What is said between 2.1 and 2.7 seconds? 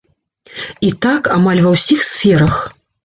сферах.